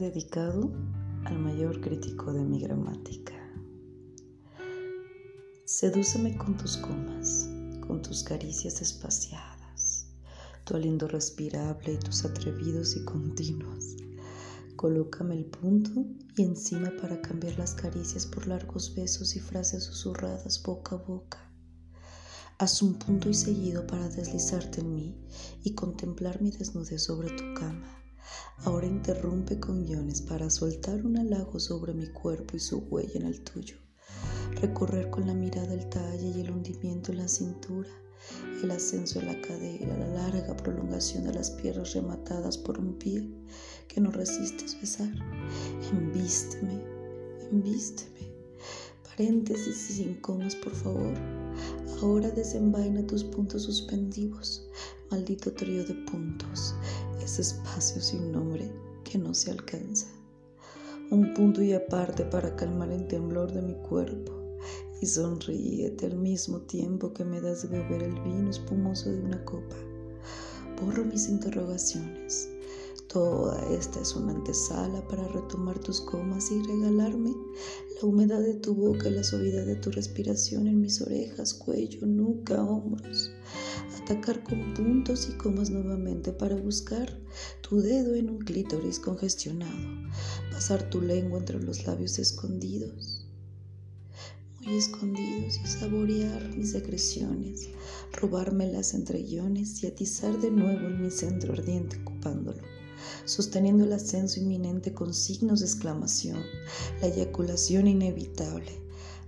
dedicado 0.00 0.72
al 1.26 1.38
mayor 1.38 1.82
crítico 1.82 2.32
de 2.32 2.42
mi 2.42 2.60
gramática. 2.60 3.34
Sedúceme 5.66 6.38
con 6.38 6.56
tus 6.56 6.78
comas, 6.78 7.50
con 7.86 8.00
tus 8.00 8.22
caricias 8.22 8.80
espaciadas, 8.80 10.06
tu 10.64 10.74
aliento 10.74 11.06
respirable 11.06 11.92
y 11.92 11.98
tus 11.98 12.24
atrevidos 12.24 12.96
y 12.96 13.04
continuos. 13.04 13.96
Colócame 14.76 15.34
el 15.34 15.44
punto 15.44 16.06
y 16.34 16.42
encima 16.42 16.90
para 16.98 17.20
cambiar 17.20 17.58
las 17.58 17.74
caricias 17.74 18.24
por 18.24 18.46
largos 18.46 18.94
besos 18.94 19.36
y 19.36 19.40
frases 19.40 19.84
susurradas 19.84 20.62
boca 20.62 20.96
a 20.96 20.98
boca. 20.98 21.52
Haz 22.56 22.80
un 22.80 22.94
punto 22.94 23.28
y 23.28 23.34
seguido 23.34 23.86
para 23.86 24.08
deslizarte 24.08 24.80
en 24.80 24.94
mí 24.94 25.18
y 25.62 25.74
contemplar 25.74 26.40
mi 26.40 26.50
desnudez 26.50 27.02
sobre 27.02 27.28
tu 27.30 27.44
cama 27.54 28.00
Ahora 28.64 28.86
interrumpe 28.86 29.58
con 29.58 29.86
guiones 29.86 30.20
para 30.20 30.50
soltar 30.50 31.04
un 31.06 31.16
halago 31.16 31.58
sobre 31.58 31.94
mi 31.94 32.08
cuerpo 32.08 32.56
y 32.56 32.60
su 32.60 32.78
huella 32.78 33.14
en 33.14 33.26
el 33.26 33.40
tuyo. 33.42 33.76
Recorrer 34.60 35.08
con 35.08 35.26
la 35.26 35.32
mirada 35.32 35.72
el 35.72 35.88
talle 35.88 36.28
y 36.28 36.40
el 36.40 36.50
hundimiento 36.50 37.12
en 37.12 37.18
la 37.18 37.28
cintura, 37.28 37.88
el 38.62 38.70
ascenso 38.70 39.18
en 39.20 39.26
la 39.28 39.40
cadera, 39.40 39.96
la 39.96 40.08
larga 40.08 40.54
prolongación 40.56 41.24
de 41.24 41.32
las 41.32 41.50
piernas 41.52 41.94
rematadas 41.94 42.58
por 42.58 42.78
un 42.78 42.98
pie 42.98 43.26
que 43.88 44.00
no 44.00 44.10
resistes 44.10 44.78
besar. 44.78 45.10
Envísteme, 45.92 46.84
envísteme. 47.50 48.30
Paréntesis 49.04 49.90
y 49.90 49.92
sin 49.94 50.14
comas, 50.20 50.54
por 50.56 50.74
favor. 50.74 51.14
Ahora 52.02 52.30
desenvaina 52.30 53.06
tus 53.06 53.24
puntos 53.24 53.62
suspendidos, 53.62 54.66
maldito 55.10 55.52
trío 55.52 55.84
de 55.84 55.94
puntos 56.10 56.74
ese 57.30 57.42
espacio 57.42 58.02
sin 58.02 58.32
nombre 58.32 58.72
que 59.04 59.16
no 59.16 59.34
se 59.34 59.52
alcanza. 59.52 60.08
Un 61.12 61.32
punto 61.32 61.62
y 61.62 61.72
aparte 61.72 62.24
para 62.24 62.56
calmar 62.56 62.90
el 62.90 63.06
temblor 63.06 63.52
de 63.52 63.62
mi 63.62 63.74
cuerpo 63.88 64.32
y 65.00 65.06
sonríete 65.06 66.06
al 66.06 66.16
mismo 66.16 66.58
tiempo 66.62 67.12
que 67.12 67.24
me 67.24 67.40
das 67.40 67.62
de 67.62 67.68
beber 67.68 68.02
el 68.02 68.20
vino 68.22 68.50
espumoso 68.50 69.10
de 69.10 69.20
una 69.20 69.44
copa. 69.44 69.76
Borro 70.80 71.04
mis 71.04 71.28
interrogaciones. 71.28 72.50
Toda 73.12 73.60
esta 73.74 74.00
es 74.00 74.14
una 74.14 74.30
antesala 74.30 75.04
para 75.08 75.26
retomar 75.26 75.80
tus 75.80 76.00
comas 76.00 76.52
y 76.52 76.62
regalarme 76.62 77.34
la 78.00 78.06
humedad 78.06 78.40
de 78.40 78.54
tu 78.54 78.72
boca 78.72 79.10
la 79.10 79.24
suavidad 79.24 79.66
de 79.66 79.74
tu 79.74 79.90
respiración 79.90 80.68
en 80.68 80.80
mis 80.80 81.00
orejas, 81.00 81.52
cuello, 81.52 82.06
nuca, 82.06 82.62
hombros. 82.62 83.32
Atacar 84.00 84.44
con 84.44 84.74
puntos 84.74 85.28
y 85.28 85.36
comas 85.38 85.70
nuevamente 85.70 86.30
para 86.30 86.54
buscar 86.54 87.18
tu 87.68 87.80
dedo 87.80 88.14
en 88.14 88.30
un 88.30 88.38
clítoris 88.38 89.00
congestionado, 89.00 89.88
pasar 90.52 90.88
tu 90.88 91.00
lengua 91.00 91.40
entre 91.40 91.60
los 91.60 91.84
labios 91.88 92.16
escondidos, 92.20 93.26
muy 94.60 94.76
escondidos 94.76 95.58
y 95.64 95.66
saborear 95.66 96.56
mis 96.56 96.70
secreciones, 96.70 97.70
robármelas 98.12 98.94
entre 98.94 99.20
guiones 99.20 99.82
y 99.82 99.88
atizar 99.88 100.38
de 100.38 100.52
nuevo 100.52 100.86
en 100.86 101.02
mi 101.02 101.10
centro 101.10 101.54
ardiente 101.54 102.00
ocupándolo 102.02 102.79
sosteniendo 103.24 103.84
el 103.84 103.92
ascenso 103.92 104.40
inminente 104.40 104.92
con 104.92 105.14
signos 105.14 105.60
de 105.60 105.66
exclamación, 105.66 106.42
la 107.00 107.08
eyaculación 107.08 107.86
inevitable, 107.86 108.80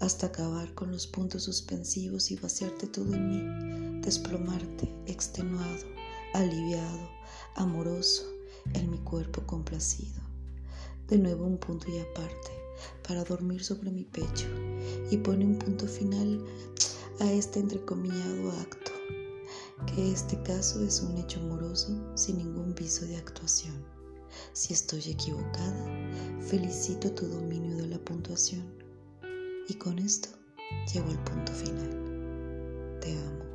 hasta 0.00 0.26
acabar 0.26 0.74
con 0.74 0.92
los 0.92 1.06
puntos 1.06 1.44
suspensivos 1.44 2.30
y 2.30 2.36
vaciarte 2.36 2.86
todo 2.86 3.14
en 3.14 3.28
mí, 3.28 4.00
desplomarte, 4.02 4.94
extenuado, 5.06 5.84
aliviado, 6.34 7.10
amoroso, 7.56 8.24
en 8.74 8.90
mi 8.90 8.98
cuerpo 8.98 9.42
complacido. 9.46 10.20
De 11.08 11.18
nuevo 11.18 11.46
un 11.46 11.58
punto 11.58 11.86
y 11.90 11.98
aparte, 11.98 12.50
para 13.06 13.24
dormir 13.24 13.64
sobre 13.64 13.90
mi 13.90 14.04
pecho, 14.04 14.46
y 15.10 15.16
pone 15.16 15.44
un 15.44 15.58
punto 15.58 15.86
final 15.86 16.44
a 17.20 17.32
este 17.32 17.60
entrecomillado 17.60 18.52
acto, 18.60 18.87
que 19.86 20.12
este 20.12 20.40
caso 20.42 20.82
es 20.84 21.00
un 21.00 21.16
hecho 21.18 21.40
amoroso 21.40 22.12
sin 22.16 22.38
ningún 22.38 22.74
viso 22.74 23.06
de 23.06 23.16
actuación. 23.16 23.84
Si 24.52 24.72
estoy 24.74 25.02
equivocada, 25.06 25.86
felicito 26.40 27.12
tu 27.12 27.26
dominio 27.26 27.76
de 27.76 27.86
la 27.86 27.98
puntuación 27.98 28.64
y 29.68 29.74
con 29.74 29.98
esto 29.98 30.28
llego 30.92 31.10
al 31.10 31.24
punto 31.24 31.52
final. 31.52 32.98
Te 33.00 33.12
amo. 33.12 33.47